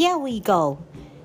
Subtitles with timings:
[0.00, 0.78] Here we go!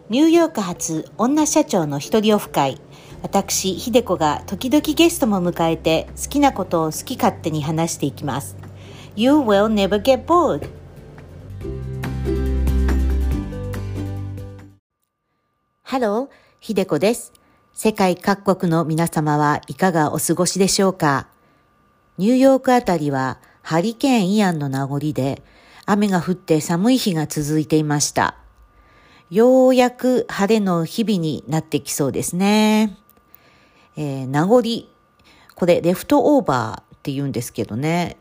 [0.10, 2.82] ニューヨーク発女社長の一人オフ会。
[3.22, 8.58] 私、ひでこが時々ゲストも迎えて好きなことを好き勝手に話していきます。
[9.16, 10.68] You will never get bored!
[15.84, 17.32] ハロー、ひでこです。
[17.72, 21.30] 世界各国の皆様はいかがお過ごしでしょうか？
[22.18, 25.42] ニューヨークあたりはハリケーンイアンの名残で
[25.86, 28.36] 雨が降って寒い日が続いていました。
[29.36, 32.98] ようやく晴れの日々になってきそうですね。
[33.98, 34.62] えー、名残。
[35.56, 38.16] これ、レフトオーバーって言うんですけどね。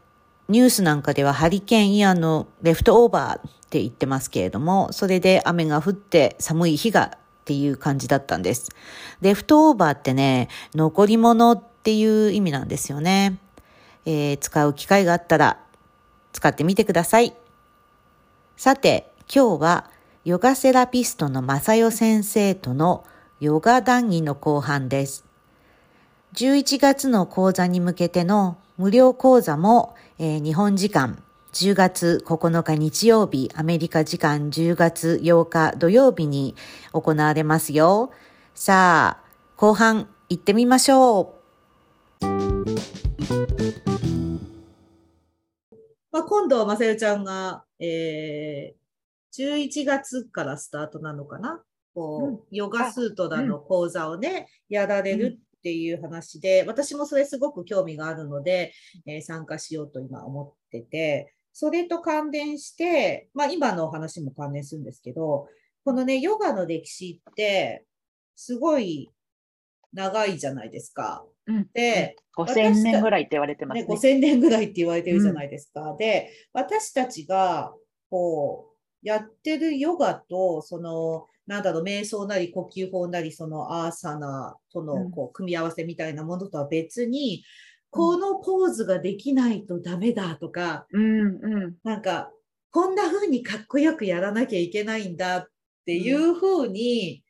[0.49, 8.73] ニュースなんかではハリケーンイアンのレフトオーバーって言ってますけれども、それで雨が降って寒い日がっていう感じだったんです。
[9.21, 13.39] レフトオーバーってね、残り物っていう意味なんですよね。
[14.05, 15.61] えー、使う機会があったら
[16.33, 17.37] 使ってみてください。
[18.57, 19.94] さて、今日は
[20.25, 23.05] ヨガセラピストの正代先生との
[23.41, 25.27] ヨガ談義の後半です。
[26.33, 36.57] 11月の講座に向けての無料講座も、えー、日本時間10月9日日曜日、アメリカ時間10月8日土曜日に
[36.93, 38.11] 行われますよ。
[38.55, 39.25] さあ、
[39.57, 41.35] 後半行ってみましょ
[42.23, 42.27] う。
[46.11, 48.84] まあ、今度はまさよちゃんがえー、
[49.39, 51.63] 11月からスタートなのかな？
[51.95, 58.73] こう、ヨガスートだの講座をね、やられるっていう話で、私もそれすごく興味があるので、
[59.07, 65.47] えー、参加しようと今思ってて、それと関連して、まあ今のお話も関連するんですけど、
[65.85, 67.85] このね、ヨガの歴史って、
[68.37, 69.11] すごい
[69.93, 71.25] 長いじゃないですか。
[71.47, 73.87] うん、で、5000年ぐらいって言われてますね。
[73.87, 75.93] ね5000年ぐらいって言われてるじゃないですか。
[75.93, 77.73] うん、で、私たちが、
[78.11, 78.74] こう、
[79.05, 87.45] やってるヨガと、その、なんだろう、瞑想なり呼吸法なり、そのアーサナとのこう組み合わせみたいなものとは別に、
[87.91, 92.33] このポーズができないとダメだとか、うんうん、なんか、
[92.71, 95.47] こんな風にかっこよくやらなきゃいけないんだっ
[95.87, 97.23] ていう風に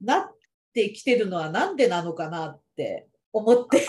[0.00, 0.34] なっ
[0.72, 3.86] てきてるのはなんでなのかなって思って。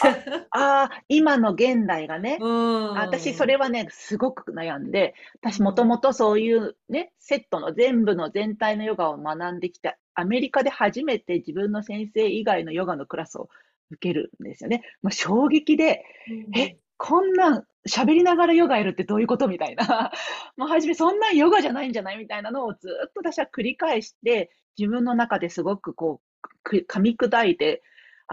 [0.51, 13.49] ああ、今の現代がね、私それはね、すごく悩んで、私もともとそういうね、セットの全部の全体のヨガを学んできて、アメリカで初めて自分の先生以外のヨガのクラスを
[13.91, 14.83] 受けるんですよね。
[15.01, 20.11] もう衝撃で、うん、え、こんなん喋りながらヨガやるってどういうことみたいな。
[20.55, 26.21] もう初めそんなんヨガじゃないんじゃないみたいなのをずっと私は繰り返して、自分の中ですごくこ
[26.65, 27.83] う、噛み砕いて、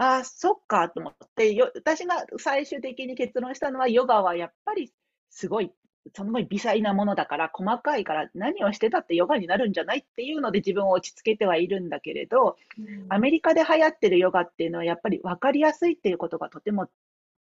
[0.01, 4.91] ああ、そっかと思って、よ私が最終的に結論したのは、ヨガはやっぱり
[5.29, 5.71] すごい、
[6.15, 16.87] その微細なものだから、細かいから、何をしてたってヨガになるんじゃないっていうので自分を落ち着けてはいるんだけれど、うん、アメリカで流行ってるヨガっていうのは、やっぱり分かりやすいっていうことがとても、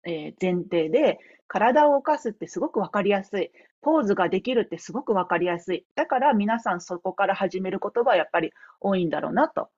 [0.03, 1.17] えー、前提で、
[1.47, 3.49] 体を動かすってすごく分かりやすい。
[3.81, 5.83] ポーズができるってすごく分かりやすい。
[5.95, 8.51] だから皆さんそこから始めることがやっぱり
[8.81, 9.69] 多いんだろうなと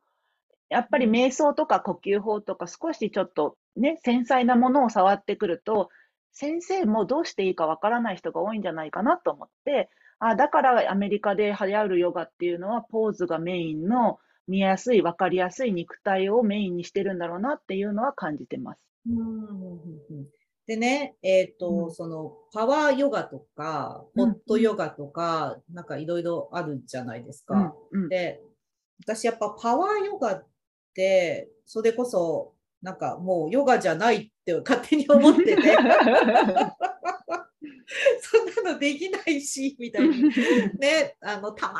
[0.69, 5.89] やっぱり瞑想とか呼吸法とか少しちょっとね、繊細なものを触ってくると、
[6.31, 9.89] 先生もどうしていいかわからない人が多いんじゃないかなと思って、
[10.19, 18.79] あだからアメリカで流行るヨガっていうのはポーズがメインの見やすい、わかりやすい肉体をメインにしてるんだろうなっていうのは感じてます。
[19.09, 20.27] うん。
[20.65, 27.73] でね、えっ、ー、と、うん、その、パワーヨガとか、ホットヨガとか、うん、なんかいろいろあるじゃないですか。
[27.91, 28.41] うん、で、
[29.01, 30.47] 私やっぱパワーヨガっ、
[31.65, 35.61] それこそ、なんかもうヨガじゃないって勝手に思ってて、
[38.21, 40.23] そんなのできないし、みたいに。
[40.77, 41.79] ね、あの、たま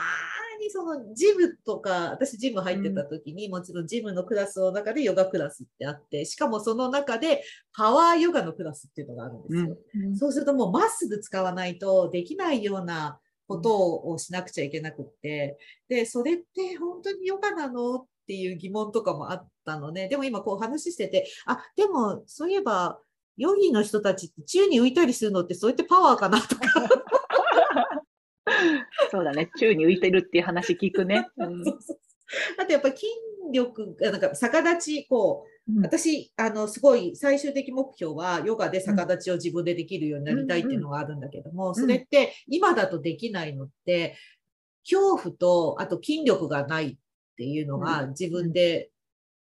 [0.59, 9.77] にそのジムとか、私ジム入ってた時に、うん、もちろんジムのクラスの中でヨガクラスってあって、しかもその中でパワーヨガのクラスっていうのがあるんですよ。
[9.95, 10.05] うん。
[10.07, 17.95] うん、そうするともうまっすぐ使わないとできないようなことをしなくちゃいけなくって、で、それって本当にヨガなの？
[17.95, 22.99] っていう疑問とかもあったので、でも今こう話してて、あ、でもそういえば、
[23.37, 26.61] ヨギの人たちって宙に浮いたりするのってそうやってパワーかなとか。
[29.11, 29.49] そうだね。
[29.57, 31.27] 宙に浮いてるっていう話聞くね。
[31.37, 31.61] うん、
[32.59, 33.07] あとやっぱ筋
[33.53, 44.15] 力、なんか逆立ち、こう、うん、私、あの、すごい最終的目標はヨガで逆立ちを自分でできるようになりたいっていうのがあるんだけども、うんうん、それって今だとできないのって、
[44.89, 46.97] 恐怖と、あと筋力がない
[47.37, 48.89] っていうのが自分で、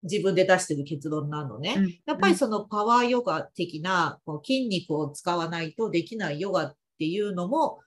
[0.02, 1.76] うん、自分で出してる結論なのね。
[1.78, 7.78] うん、やっぱりそのパワーヨガ的なこう筋肉を使わないとできないヨガっていうのも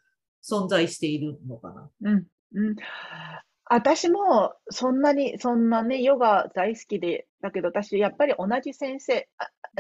[0.50, 1.90] 存在しているのかな。
[2.02, 2.26] うん。
[2.56, 2.76] うん
[3.70, 9.28] 私もそんなに、そんなね、ヨガ大好きで、だけど私、やっぱり同じ先生、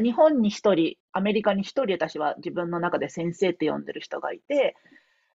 [0.03, 4.75] 日本に一人、アメリカに一人、私は自分の中で先生って呼んでる人がいて、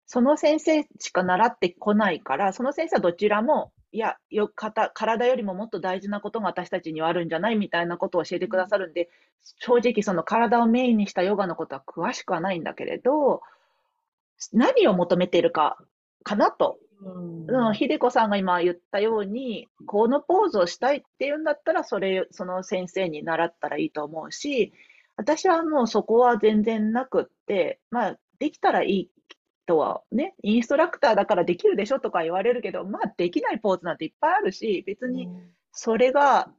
[0.07, 9.11] その先生しか習ってこないから、その先生はどちらも、いや、よ体体よりももっと大事なことが私たちにはあるんじゃないみたいなことを教えてくださるんで、
[9.61, 13.43] 正直その体をメインにしたヨガのことは詳しくはないんだけれど、
[14.53, 15.79] 何を求めているか、
[16.25, 16.79] かなと。
[17.05, 24.73] うん、ひでこさんが今言ったように、このポーズをしたいっていうんだったら、それ、その先生に習ったらいいと思うし、
[25.17, 29.11] 私はもうそこは全然なくって、まあ、できたらいい
[29.73, 35.29] とはね、インストラクターだからできるでしょとか言われるけど、まあ、できないポーズなんていっぱいあるし、別に
[35.73, 36.51] それが、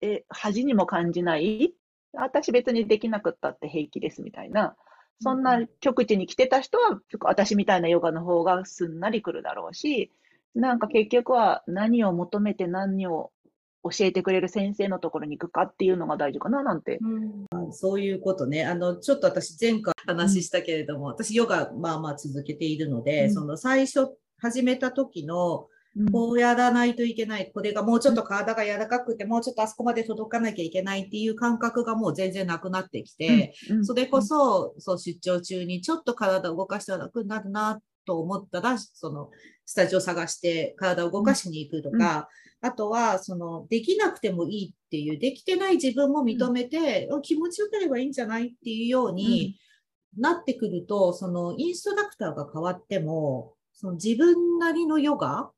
[0.00, 1.74] え、恥にも感じない。
[2.12, 4.76] 私別にできなくったって平気ですみたいな。
[5.20, 10.12] そんな極地に来てた人は、私みたいなヨガの方がすんなり来るだろうし、
[10.54, 13.32] なんか結局は何を求めて何を
[13.82, 16.98] 教えてくれる先生のところに行くかっていうのが大事かななんて。
[17.00, 18.64] うん、そういうことね。
[18.64, 25.66] あの、ちょっと私前回話したけれども、うん、私ヨガまあまあ続けているので、うん、その最初始めた時の
[26.12, 27.50] こうやらないといけない。
[27.52, 39.30] これがもうちょっと体が柔らかくて、もうちょっとあそこまで届かなきゃいけないっていう感覚がもう全然なくなってきて、それこそ、そう出張中にちょっと体を動かしたら楽になるなと思ったら、その
[39.64, 42.28] スタジオ探して体を動かしに行くとか、
[42.62, 49.56] あとは、その、できなくてもいいっていう、できてない自分も認めて、気持ちよければいいんじゃないっていうように
[50.18, 55.50] なってくると、その、インストラクターが変わっても、その自分なりのヨガ、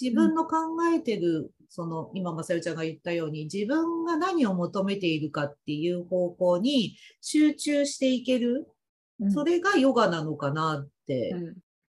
[0.00, 0.56] 自分の考
[0.92, 8.66] えてる、その今、まさよちゃんが言ったように、自分が何を求めているかっていう方向に集中していける、
[9.30, 11.30] それがヨガなのかなって。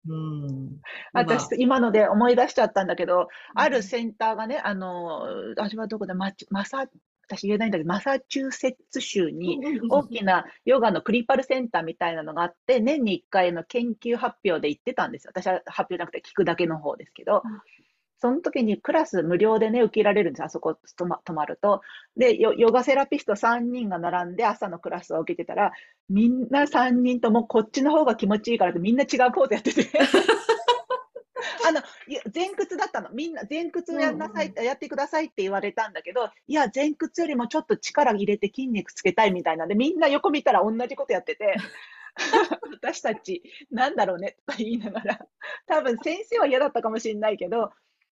[0.08, 0.82] うん、
[1.14, 5.22] 私、今ので思い出しちゃったんだけど、あるセンターがね、あの、
[5.56, 6.32] 私はどこで、マ
[6.66, 6.88] サ
[7.30, 9.60] 私言えないんだけど、マサチューセッツ州に
[9.90, 15.32] 大きなヨガのクリパルセンターみたいなのがあって、年に1回の研究発表で行ってたんですよ。
[15.36, 17.44] 私は発表じゃなくて聞くだけの方ですけど。
[18.20, 21.82] その時にクラス無料でね、受けられるんですあそこ泊ま泊まると。
[22.16, 25.72] でヨ、ヨガセラピスト3人が並んで朝のクラスを受けてたら、
[26.10, 29.88] みんな3人ともこっちの方が気持ちいいからってみんな違うポーズやってて。
[31.68, 31.82] あの、
[32.34, 33.10] 前屈だったの。
[33.10, 41.56] みんな前屈やんなさい、うん、やってくださいって言われたんだけど、いや、前屈よりもちょっと力入れて筋肉つけたいみたいなんで、みんな横見たら同じことやってて、
[42.82, 45.28] 私たち、なんだろうねとか言いながら、
[45.68, 47.72] 多分先生は嫌だったかもしれないけど、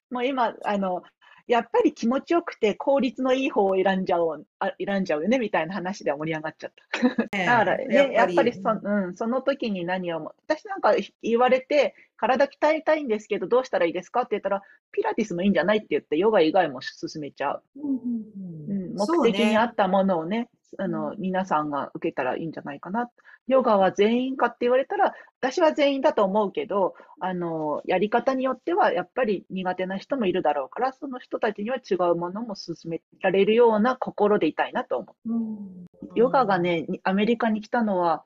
[0.09, 1.03] もう今、あの、
[1.47, 7.37] やっぱり気持ちよくて効率のいい方を選んじゃおう、あ選んじゃうよねみたいな話で盛り上がっちゃった。
[7.37, 17.63] だからね、やっぱりそ,、うん、その時に何を、私なんか言われて、体鍛えたいんですけど、どうしたらいいですかって言ったら、ピラティスもいいんじゃないって言って、ヨガ以外も進めちゃう。
[17.75, 23.09] うん、目的に合ったものをね、あの、皆さんが受けたらいいんじゃないかな。
[23.47, 35.33] ヨガは全員かって言われたら、私は全員だと思うけど、あの、やり方によってはやっぱり苦手な人もいるだろうから、その人たちには違うものも勧められるような心でいたいなと思う。
[35.33, 35.85] うん、
[36.15, 38.23] ヨガがね、アメリカに来たのは、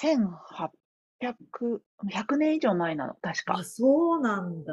[0.00, 3.54] 1800、100年以上前なの、確か。
[3.58, 4.72] あ、そうなんだ。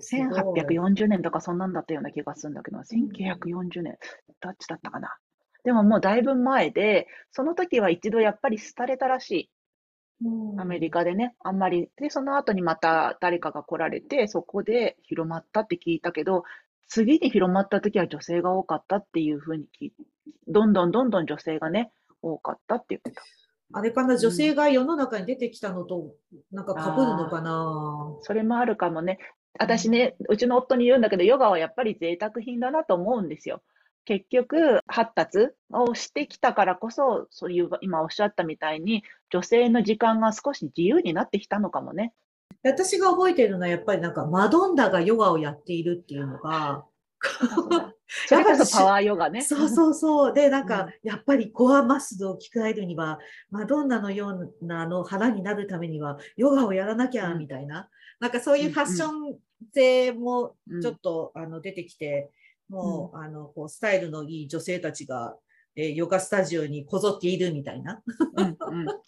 [0.00, 3.96] 1840年とかそんなんだったような気がするんだけど、1940年、
[4.42, 5.16] どっちだったかな。
[5.64, 9.50] でももうだいぶ前で、その時は一度やっぱり廃れたらしい。
[10.58, 11.90] アメリカでね、あんまり。
[11.96, 16.44] で、その後にまた誰かが来られて、そこで広まったって聞いたけど、
[16.88, 19.92] 次に広まった時は女性が多かったっていうふうに聞い
[20.46, 21.90] どんどんどんどん女性がね、
[22.22, 23.22] 多かったって言ってた。
[23.72, 26.14] あれかな、女性が世の中に出てきたのと、
[26.52, 28.16] なんか被るのかな？
[28.20, 29.18] それもあるかもね。
[29.58, 33.62] 私ね、うちの夫に言うんだけど、ヨガはやっぱり贅沢品だなと思うんですよ。
[34.04, 42.12] 結局、発達をしてきたからこそ、そういう今おっしゃったみたいに、女性の時間が少し自由になってきたのかもね。
[42.62, 46.84] 私が覚えているのは、やっぱりなんか、マドンナがヨガをやっているっていうのが、
[48.28, 49.42] それこそパワーヨガね。
[49.42, 50.34] そうそうそう。
[50.34, 53.18] で、なんか、やっぱりコアマッスルを鍛えるには、
[53.50, 54.28] マドンナのよ
[54.60, 57.88] うなの腹になるためには、ヨガをやらなきゃ、みたいな。
[58.20, 59.38] なんかそういうファッション
[59.72, 62.30] 性もちょっと、あの出てきて、
[62.68, 65.36] もう、うん、あの、こう、スタイルのいい女性たちが、
[65.76, 68.00] えー、ヨガスタジオにこぞっているみたいな。
[68.36, 68.56] うんうん、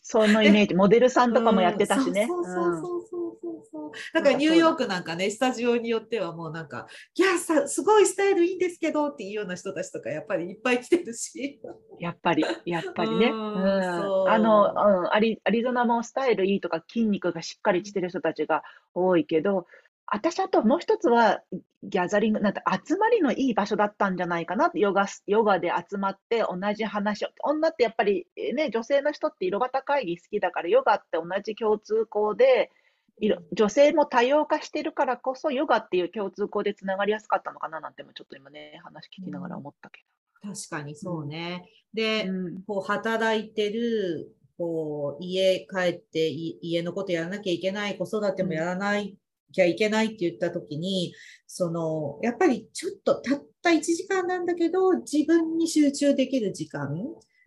[0.02, 2.26] そのイメージ、 モデルさんとかもやってたしね。
[2.26, 3.92] そうそうそうそうそう。
[4.14, 11.60] だからニューヨークなんかね、スタジオによってはもうなんか、いやさ、すごいスタイルいいんですけどっていうような人たちとか、やっぱりいっぱい来てるし。
[12.00, 13.26] やっぱり、やっぱりね。
[13.26, 19.66] うん、あの、うんアリ、アリゾナもスタイルいいとか筋肉がしっかりしてる人たちが多いけど、
[20.06, 21.42] 私、あともう一つは、
[21.82, 32.70] ギャザリング、なんて集まりのいい場所だったんじゃないかなヨガ、ヨガで集まって同じ話を、女ってやっぱりね、女性の人って色端会議好きだから、ヨガって同じ共通項で、
[33.52, 40.02] 女性も多様化してるからこそ、ヨガっていう共通項でつながりやすかったのかななんても、ちょっと今ね、話聞きながら思ったけ
[40.42, 40.54] ど。
[40.54, 41.68] 確かにそうね。
[41.94, 49.16] で、うん、こう働いてる、こう家帰って家のことやらなきゃいけない、子育てもやらない
[49.52, 51.14] きゃいけないって言った時に、
[51.46, 56.88] その、やっぱりちょっとたった1時間なんだけど、自分に集中できる時間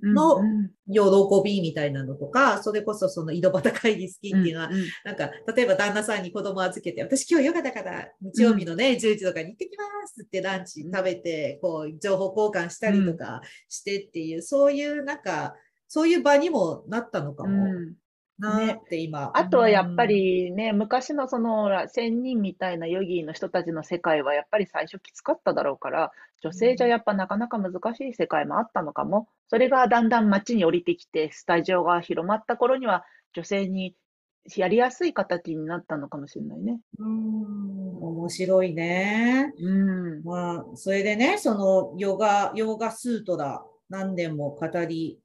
[0.01, 0.41] の
[0.87, 1.01] 喜
[1.43, 4.69] びみたいなのとか、それこそその井戸端会議好きっていうのは、
[5.03, 15.55] なんか、例えば旦那さんに子供預けて、私今日ヨガだから日曜日のね、10時とかに行ってきますってランチ食べて、こう、情報交換したりとかしてっていう、そういうなんか、
[15.87, 17.73] そういう場にもなったのかも
[18.39, 19.31] なって今、ね。
[19.34, 29.27] あとはやっぱりね、昔のその仙人みたいなヨギの人たちの世界はやっぱり最初きつかっただろうから、女性じゃやっぱなかなか難しい世界もあったのかも。
[29.50, 33.03] それがだんだん街に降りてきて、スタジオが広まった頃には
[33.34, 33.96] 女性に
[34.55, 36.79] やりやすい形になったのかもしれないね。
[36.98, 39.53] うん、面白いね。
[39.60, 40.24] うん。
[40.24, 45.19] まあ、それでね、そのヨガ、ヨガスートラ、何年も語り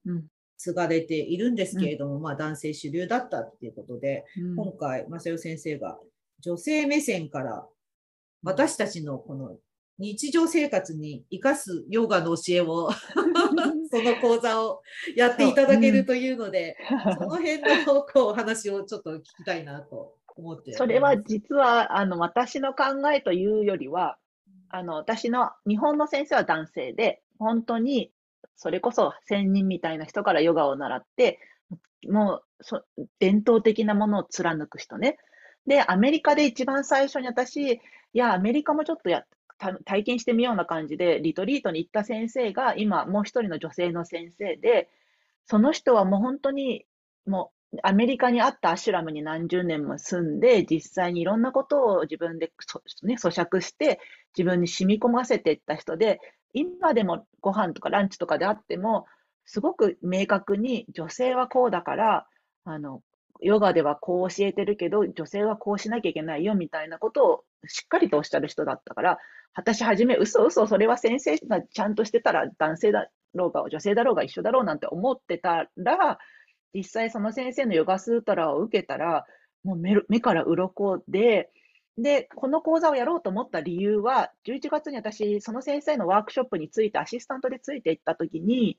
[0.64, 5.98] 継がれているんですけれども、うん、まあ男性主流だったっていうことで、うん、今回、正代先生が
[6.40, 7.66] 女性目線から
[8.42, 9.56] 私たちのこの
[9.98, 12.90] 日常生活に生かすヨガの教えを
[13.90, 14.80] その講座を
[15.14, 20.72] やっていただけるというので、そ,、その辺のこう話をちょっと聞きたいなと思って。
[20.72, 24.18] それは実はあの私の考えというよりは、
[24.70, 28.12] あの私の日本の先生は男性で、本当に
[28.56, 31.38] それこそ仙人みたいな人からヨガを習って、
[32.08, 32.82] もうそ
[33.18, 35.18] 伝統的なものを貫く人ね。
[35.66, 37.80] で、アメリカで一番最初に私、い
[38.12, 39.24] や、アメリカもちょっとや
[39.84, 44.88] 体験してみような感じで、リトリートに行った先生が、今、もう一人の女性の先生で、
[45.46, 46.84] その人はもう本当に、
[47.26, 52.52] もう、アメリカにあったアシュラムに何十年も住んで、実際にいろんなことを自分で、
[53.02, 54.00] ね、咀嚼して、
[54.36, 56.20] 自分に染み込ませていった人で、
[56.54, 59.06] 今でもご飯とかランチとかであっても、
[59.44, 62.26] すごく明確に女性はこうだから、
[62.64, 63.02] あの、
[63.40, 69.18] ヨガではこう教えてるけど、女性はこうしなきゃいけないよみたいなことをしっかりとおっしゃる人だったから、
[69.54, 76.18] 私はじめ、嘘嘘、それは先生がちゃんとしてたら男性だろうが女性だろうが一緒だろうなんて思ってたら、
[76.74, 79.26] 実際その先生のヨガスートラを受けたら、
[79.64, 81.50] もう目目から鱗で、
[81.96, 88.78] で、この講座をやろうと思った理由は、11月に私、その先生のワークショップについてアシスタントでついていったときに、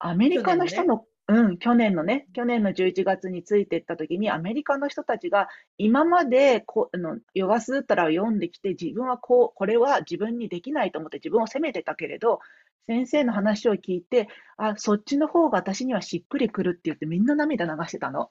[0.00, 12.40] アメリカの人の、うん、去年のね、去年の11月についていったときに、アメリカの人たちが今までこあのヨガスートラを読んできて、自分はこう、これは自分にできないと思って自分を責めてたけれど、
[12.86, 18.30] 先生の話を聞いて、あ、そっちの方が私にはしっくりくるって言ってみんな涙流してたの。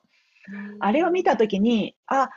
[0.80, 2.30] あれを見たときに、あ、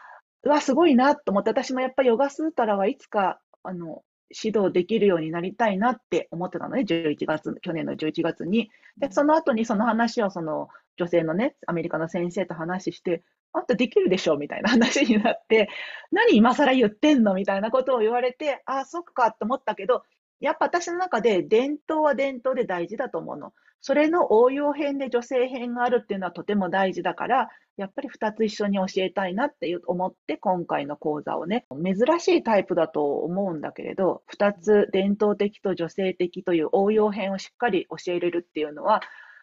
[0.42, 8.70] うわ、すごいなと思って、私もやっぱりヨガスータラはいつか、あの、指導できるようになりたいなって思ってたのね、11月、去年の11月に。
[8.96, 15.68] で、その後にその話をその女性のね、アメリカの先生と話して、あんたできるでしょみたいな 話になって、
[16.12, 17.34] 何今更言ってんの？
[17.34, 20.04] みたいなことを言われて、ああ、そっかって思ったけど、
[20.38, 23.52] やっぱ私の中で伝統は伝統で大事だと思うの。
[23.80, 39.00] それの応用編で女性編があるっていうのはとても大事だから、やっぱり2つ一緒に教えたいなって思って今回の講座をね、珍しいタイプだと思うんだけれど、2つ伝統的と女性的という応用編をしっかり教えれるっていうのは、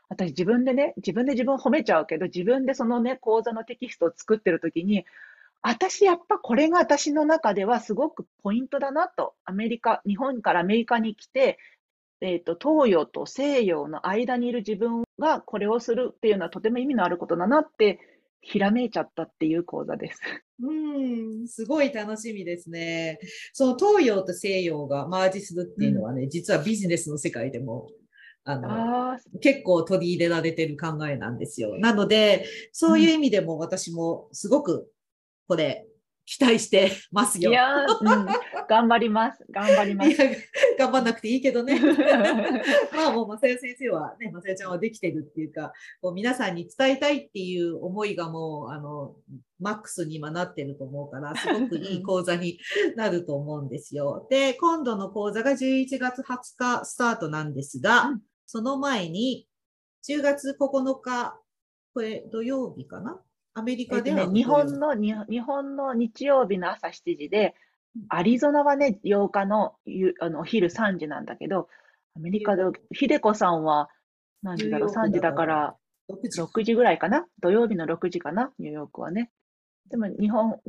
[0.10, 5.06] 私自分でね、自分で自分を褒めちゃうけど、自分でそのね、講座のテキストを作ってる時に、
[5.64, 11.58] 私やっぱこれが私の中ではすごくポイントだなと、アメリカ、日本からアメリカに来て、
[12.22, 18.00] えっ、ー、と、東洋と西洋の間にいる自分がこれをするっていうのはとても意味のあることだなって
[18.42, 20.20] ひらめいちゃったっていう講座です。
[20.62, 20.72] う
[21.44, 23.20] ん、すごい楽しみですね。
[23.54, 27.90] その東洋と西洋がマージするっていうのはね、うん、実はビジネスの世界でも
[28.44, 31.78] あのあ結構取り入れられてる考えなんですよ。
[31.78, 34.90] なので、そういう意味でも私もすごく
[35.48, 35.86] これ
[36.28, 37.52] 期待してますよ。
[37.52, 38.28] いや、うん、
[38.68, 39.46] 頑張ります。
[39.50, 40.18] 頑張ります。
[40.78, 41.80] 頑張んなくていいけどね。
[42.94, 49.16] まあもう、まさよ先生はね、まさよちゃんはできてるっていうか、こう皆さんに伝えたいっていう思いがもう、あの、
[49.58, 52.60] マックスに今なってると思うから、すごくいい講座に
[52.98, 54.28] なると思うんですよ。
[54.30, 59.48] で、今度の講座が11月20日スタートなんですが、うん、その前に、
[60.06, 61.40] 10月9日、
[61.94, 63.22] これ土曜日かな？
[63.58, 67.56] アメリカでは、えっとね、日本の、日本の日曜日の朝7時で、
[68.10, 69.74] アリゾナはね、8日の
[70.20, 71.68] あのお昼3時なんだけど、
[72.16, 72.62] アメリカで、
[72.92, 73.90] ひでこさんは
[74.44, 75.76] 何時だろう、3時だから
[76.08, 76.76] 6時。
[76.76, 79.32] ぐらいかな、土曜日の6時かな、ニューヨークはね。
[79.90, 80.60] でも日本、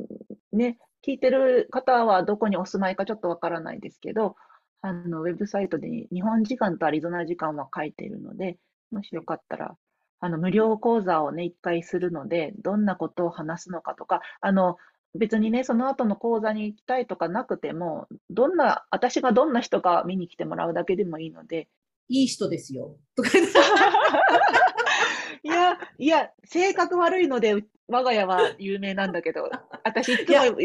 [0.51, 4.35] ね、聞いてる方はどこにお住まいかちょっとわからないですけど、
[4.81, 8.57] あの、ウェブサイトで日本時間とアリゾナ時間は書いているので、
[8.89, 9.77] もしよかったら、
[10.19, 14.77] あの、無料講座をね、一回するので、どんなことを話すのかとか、あの、
[15.17, 21.67] 別にね、その後の講座に行きたいとかなくても、どんな、私がどんな人か見に来てもらうだけでもいいので。
[22.09, 22.97] いい人ですよ。
[23.15, 23.29] とか
[25.41, 29.49] いや、いや、性格悪いので、我が家は有名なんだけど、
[29.83, 30.57] 私いつもう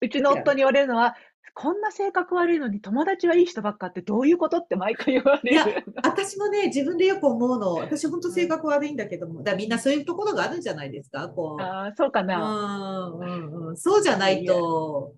[0.00, 1.14] うちの夫に言われるのは、
[1.52, 5.52] こんな性格悪いのに友達はいい人ばっかってどういうことって毎回言われる。
[5.52, 5.66] いや、
[6.02, 11.62] 私もね、自分でよく思うの、私本当性格悪いんだけども、だみんなそういうところがあるんじゃないですか、こう。
[11.62, 13.12] あそうかな。
[13.14, 15.14] うんうんうん、そうじゃないと、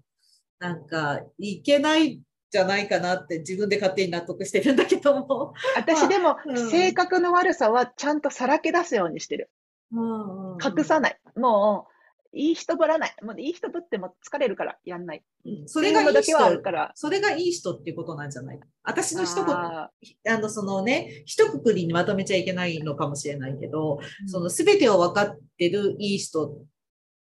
[0.59, 5.55] なんか、いけないじゃないかなって自分で勝手に納得してるんだけども。
[5.77, 6.37] 私でも、
[6.71, 9.51] 性格の悪さはちゃんとさらけ出すようにしてる。
[9.93, 11.21] うんうん、隠さない。
[11.37, 11.96] もう、
[12.37, 13.15] いい人ぶらない。
[13.23, 15.23] もういい人ぶっても疲れるからやんない。
[15.67, 16.37] それがいい人。
[16.37, 16.93] はあるから。
[16.95, 18.61] それがいい人っていうことなんじゃない？
[18.85, 19.91] 私の一言、あ
[20.25, 26.57] の、そのね、一括りにまとめちゃいけないのかもしれないけど、うん、その全てを分かってるいい人っ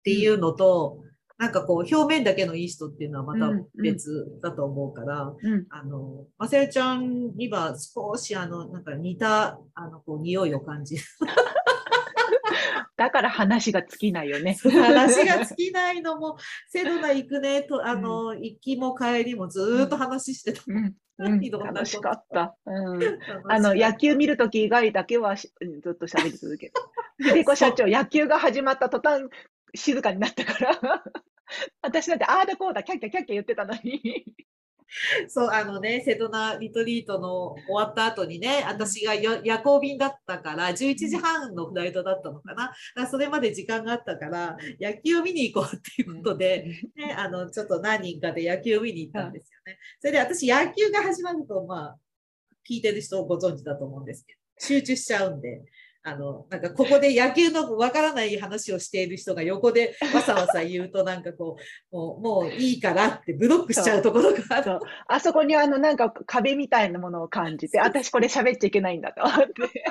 [0.03, 11.03] ていうのと、うん、なんかこう、表面だけのいい人っていうのはまた別だと思うから、うんうん、あの、まさよちゃんには少しあの、なんか似た、あの、こう、匂いを感じる。
[12.97, 14.57] だから話が尽きないよね。
[14.63, 16.37] 話が尽きないのも、
[16.69, 20.61] セドナ行くねと、あの、うん、行きも帰りもずっと話してた。
[20.67, 22.55] うんうん、楽しかった。
[22.65, 23.01] うん、
[23.49, 25.49] あの、野球見るとき以外だけはず
[25.91, 26.73] っと喋り続ける。
[27.23, 29.23] 秀子社長、野球が始まった途端、
[29.73, 31.03] 静かになったから。
[31.81, 34.25] 私なんて、ああだこうだ、キャッキャキャッキャ言ってたのに。
[35.27, 42.74] そう、あのね、瀬戸内リトリートの終わった後にね、私が夜行便だったから、11時半のフライトだったのかな。
[42.96, 49.79] かそれまで時間があったから、野球を見に行こうっていうことで、ね、あの、ちょっと何人かで野球を見に行ったんですよね。
[50.00, 51.98] それで私、野球が始まると、まあ、
[52.70, 55.62] 聞いてる人ご存知だと思うんですけど、集中しちゃうんで、
[56.07, 61.57] あの、なんかここで野球のわからない話をしている人が横でわさわさ言うとなんかこ
[61.91, 64.79] う、 もうもういいからってブロックしちゃうところがある。
[65.07, 69.83] あそこにあのなんか壁みたいなものを感じて、私これ喋っちゃいけないんだと思って。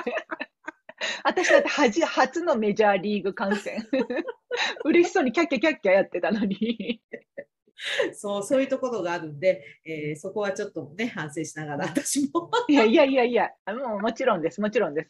[1.25, 3.85] 私だって初初のメジャーリーグ観戦。
[4.85, 7.01] 嬉しそうにキャッキャキャッキャやってたのに。
[8.13, 12.49] そう、そういうところがあるんで、えー、そこはちょっとね、反省しながら、私も。
[12.67, 15.09] いやいやいやいや、もうもちろんです、もちろんです。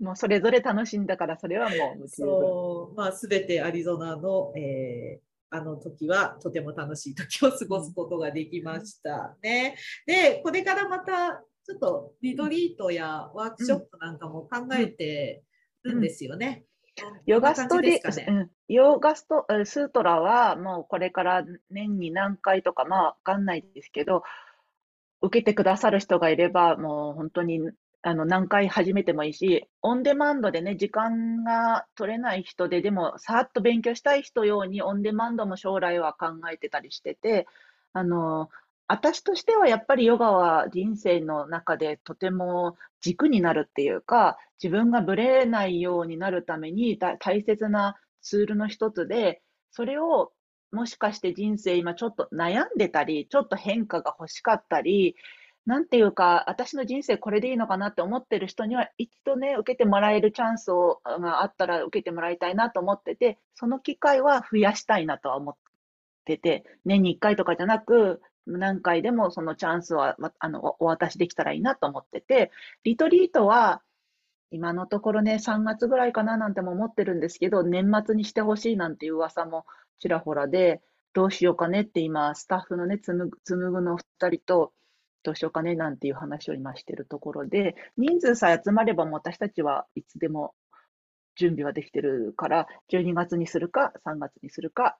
[0.00, 9.76] もうそれぞれ楽しんだから、それはもうそう、まあ、すべてアリゾナの、えーあの時はとても楽しい時を過ごすことができましたね。
[10.04, 15.44] で、これからまたちょっとリトリートやワークショップなんかも考えて
[15.84, 16.64] るんですよね。
[17.26, 24.22] ヨガストリ、ね、うん、ヨーガスト、スートラはもうこれから年に何回とか、まあわかんないですけど、
[25.22, 27.60] 受けてくださる人がいれば、もう本当に
[28.02, 37.46] あの何回始めてもいいし、オンデマンドでね、時間が取れない人で、でもさっと勉強したい人用にオンデマンドも将来は考えてたりしてて、
[37.94, 38.50] あの、
[38.88, 50.32] 私としてはやっぱりヨガは人生の中でとても軸になるっていうか、自分がぶれないようになるために大切なツールの一つで、それを
[50.72, 55.14] もしかして人生今ちょっと悩んでたり、ちょっと変化が欲しかったり、
[55.66, 65.54] なんていうか、私の人生これでいいのかなって思ってる人には、一度ね、受けてもらえるチャンスをがあったら受けてもらいたいなと思ってて、その機会は増やしたいなとは思っ
[66.26, 72.50] てて、年に1回とかじゃなく、何回でもそのチャンスは、ま、あのお渡しできたらいいなと思ってて、
[72.84, 73.80] リトリートは
[74.50, 79.64] 今のところね、3月ぐらいかななんても思ってるんですけど、年末にしてほしいなんていう噂も
[79.98, 80.80] ちらほらで、
[81.12, 84.72] どうしようかねって今、スタッフのね、つむぐの2人と、
[85.22, 90.54] どうしようかねなんていう話を今してるところで、人数さえ集まればもう私たちはいつでも
[91.36, 94.98] 準備はできてるから、12月にするか3月にするか、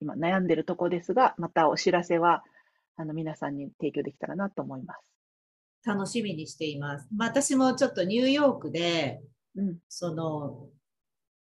[0.00, 2.42] 今悩んでるところですが、またお知らせは
[2.96, 5.21] あの皆さんに提供できたらなと思います。
[5.84, 7.08] 楽しみにしています。
[7.14, 9.20] まあ、私もちょっとニューヨークで、
[9.56, 10.68] うん、その、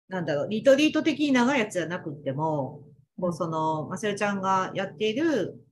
[0.09, 2.83] なんだろう、リトリート的に長いやつじゃなくても、
[3.21, 5.63] こうその、まさよちゃんがやっている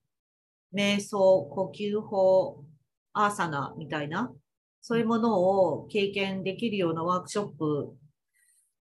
[0.74, 2.64] 瞑想、呼吸法、
[3.12, 4.32] アーサナみたいな、
[4.80, 7.96] そういうものを経験できるようなワークショップ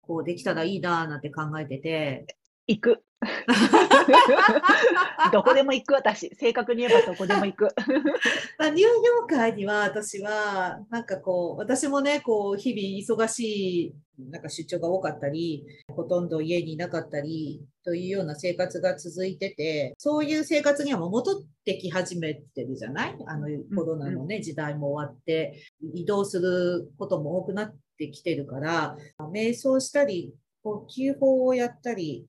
[0.04, 2.26] こうできたらいいななんて考えてて。
[2.68, 3.04] 行く。
[5.32, 6.34] どこでも行く、私。
[6.36, 7.64] 正確に言えばどこでも行く。
[7.88, 13.94] ニューヨーカーには私は、なんかこう、私もね、こう、日々忙しい、
[14.30, 23.18] なんか出張が多かったり、ほとんど家にいなかったり、というような生活が続いてて、そういう生活にはもう戻ってき始めてるじゃない？
[23.26, 28.98] あの、コロナのね、時代も終わって、移動することも多くなってきてるから、
[29.34, 30.34] 瞑想したり、
[30.64, 32.26] 呼吸法をやったり、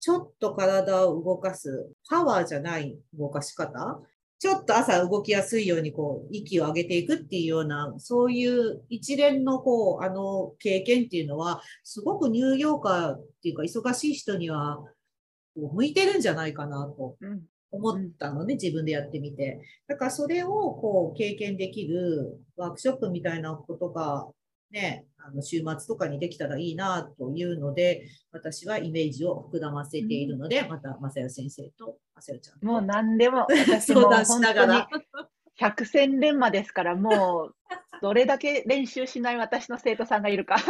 [0.00, 4.00] ちょっと体を動かす、パワーじゃない動かし方？
[4.40, 14.84] ちょっと朝動きやすいようにこう息を上げていくっていうような、そういう一連のこう、あの経験っていうのは、すごくニューヨーカーっていうか忙しい人には
[15.56, 17.16] 向いてるんじゃないかなと
[17.72, 19.60] 思ったのね、自分でやってみて。
[19.88, 24.28] だからそれをこう経験できるワークショップみたいなことが
[24.70, 34.82] ね、あの週末とかにできたらいいなというので、私はイメージを膨らませているので、うん、また、まさよ先生と、まさよちゃんもう何でも、 私も本当に
[35.56, 37.54] 百戦錬磨ですから、もう、
[38.00, 40.56] どれだけ練習しない私の生徒さんがいるか。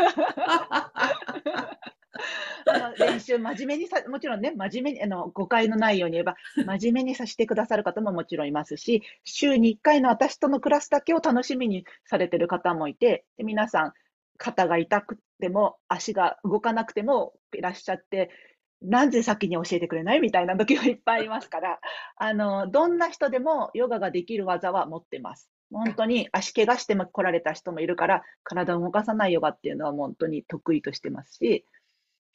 [2.99, 13.93] 練習、真面目にさ、もちろんね、真面目に、あの、誤解のないように言えば、真面目にさせてくださる方ももちろんいますし、週に1回の私とのクラスだけを楽しみにされてる方もいて、で皆さん、
[14.39, 18.31] 肩が痛くても、足が動かなくてもいらっしゃって、
[18.81, 20.21] なぜ先に教えてくれない？
[20.21, 21.81] みたいな時がいっぱいいますから、
[22.17, 25.51] あの、どんな人でもヨガができる技は持ってます。
[25.71, 31.67] 本当に足怪我しても来られた人もいるから、体を動かさないヨガっていうのは本当に得意としてますし、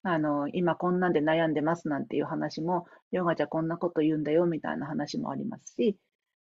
[0.04, 5.98] あの、今こんなんで悩んでますなんていう話も、ヨガじゃこんなこと言うんだよみたいな話もありますし、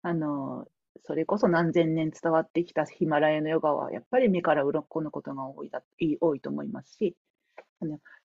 [0.03, 0.67] あの、
[1.05, 5.83] それこそ何千年伝わってきたヒマラヤのヨガは、やっぱり目から鱗のことが多いだ
[6.21, 7.17] 多いと思いますし、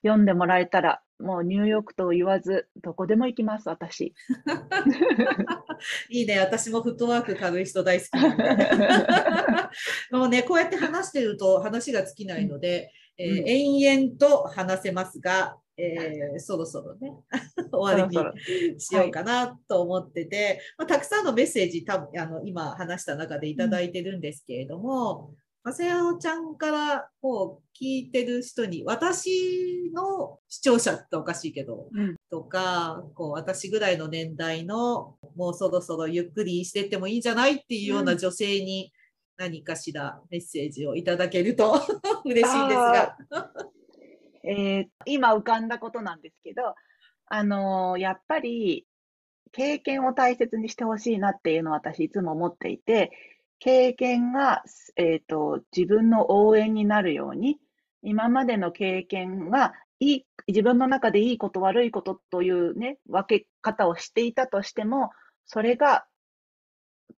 [0.04, 4.14] 読んでもらえたら、もうニューヨークと言わず、どこでも行きます、私。
[6.10, 8.10] いいね、私もフットワーク軽い人大好き。
[10.14, 17.14] もうね、こうやって話してると話が尽きないので、えー、延々と話せますが、えー、そろそろね、
[17.72, 25.34] 終わりにしようかなと思ってて、はい、まあ、たくさんのメッセージ多分あの今話した中でいただいてるんですけれども、
[25.66, 38.94] まさやおちゃんからこう聞いてる人に、私の視聴者っておかしいけど、うん、とか、こう私ぐらいの年代のもうそろそろゆっくりしてってもいいんじゃないっていうような女性に、
[39.38, 41.74] 何かしらメッセージをいただけると
[42.26, 43.18] 嬉しいんですが。
[44.48, 46.76] えー、今浮かんだことなんですけど、
[47.26, 48.86] あのー、やっぱり
[49.52, 53.12] 経験を大切にしてほしいなっていうのを私いつも思っていて、
[53.60, 54.64] 経験が、
[54.98, 57.58] えーと、自分の応援になるように、
[58.04, 65.10] 今までの経験がいい自分の中でいいこと悪いことというね、分け方をしていたとしても、
[65.46, 66.06] それが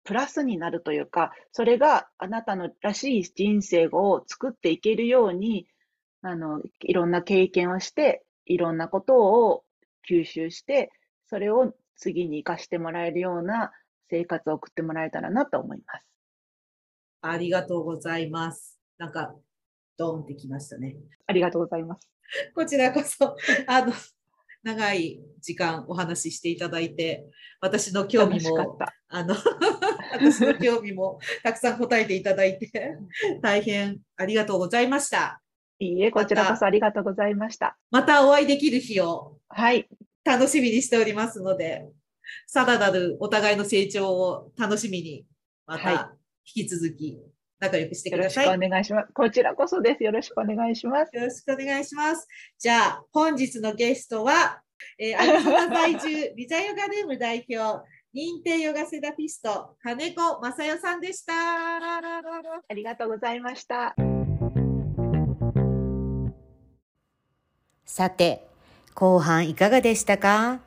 [0.03, 5.67] プラスになるというか、それがあなたのらしい人生を作っていけるように、
[6.21, 9.63] あの、いろんな経験をして、いろんなことを
[10.09, 10.91] 吸収して、
[11.27, 13.71] それを次に活かしてもらえるような
[14.09, 16.05] 生活を送ってもらえたらなと思います。
[17.21, 18.79] ありがとうございます。
[18.97, 19.35] なんか、
[19.97, 20.95] ドンってきましたね。
[21.25, 22.07] ありがとうございます。
[22.53, 23.35] こちらこそ、
[23.67, 23.93] あの、
[24.67, 27.25] 長い時間お話ししていただいて、
[27.61, 28.77] 私の興味も、
[29.07, 29.33] あの、
[30.11, 32.97] 私の興味もたくさん答えていただいて、
[33.41, 35.41] 大変ありがとうございました。
[35.79, 37.77] いいえ、こちらこそありがとうございました。
[37.91, 39.87] またお会いできる日を、はい。
[40.25, 41.87] 楽しみにしておりますので、
[42.45, 45.25] さらなるお互いの成長を楽しみに、
[45.65, 47.17] また引き続き
[47.59, 48.45] 仲良くしてください。
[48.45, 49.13] よろしくお願いします。
[49.13, 50.03] こちらこそです。
[50.03, 51.15] よろしくお願いします。
[51.15, 52.27] よろしくお願いします。
[52.59, 54.61] じゃあ、本日のゲストは、
[54.99, 61.33] えー、 アリゾナ在住、ビザヨガルーム代表、認定ヨガセラピスト、金子正代さんでした。
[61.33, 63.95] ありがとうございました。
[67.85, 68.47] さて、
[68.93, 70.59] 後半いかがでしたか？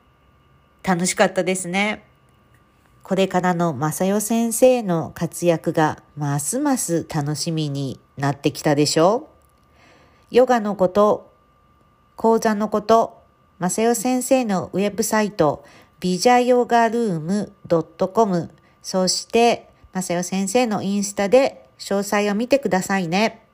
[0.83, 2.03] 楽しかったですね。
[3.11, 9.27] これからの正代先生の活躍がますます楽しみになってきたでしょ
[10.31, 11.29] うヨガのこと、
[12.15, 13.21] 講座のこと、
[13.59, 15.65] 正代先生のウェブサイト、
[15.99, 17.51] ビジャヨガルーム
[18.13, 18.49] .com、
[18.81, 23.45] そして正代先生のインスタで詳細を見てくださいね。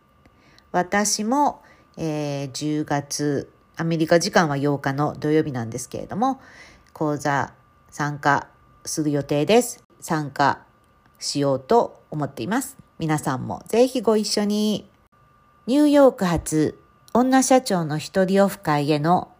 [0.72, 1.63] 私も、
[1.98, 6.39] えー、10月、アメリカ時間は8日の土曜日なんですけれども、
[6.93, 7.54] 講座
[7.89, 8.50] 参加
[8.88, 9.84] する予定です。
[10.00, 10.60] 参加
[11.19, 12.78] しようと思っています。
[13.00, 14.89] 皆さんもぜひご一緒に。
[15.67, 16.80] ニューヨーク発
[17.13, 19.32] 女社長の一人オフ会への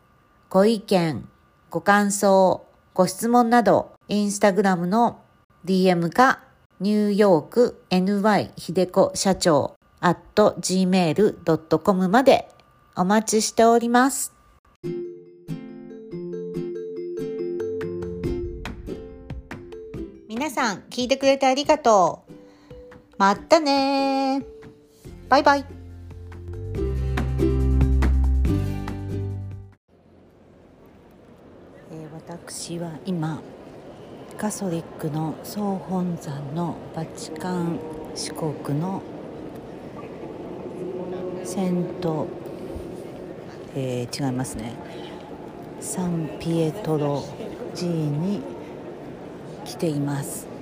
[0.50, 1.28] ご意見、
[1.70, 5.22] ご感想、ご質問など、インスタグラムの
[5.66, 6.40] DM か、
[6.80, 12.50] ニューヨーク NY 秀子社長 at gmail.com まで
[12.96, 14.34] お待ちしております。
[20.38, 22.34] 皆さん聞いてくれてありがとう。
[23.18, 24.44] またね
[25.30, 25.66] バイバイ。
[31.92, 33.42] え私は今
[34.38, 37.80] カソリックの総本山のバチカン
[38.14, 39.02] 四国の
[41.46, 42.28] セント、
[43.74, 44.76] えー、違いますね
[45.80, 47.24] サンピエトロ
[47.74, 48.57] 寺に
[49.68, 50.57] 来ています。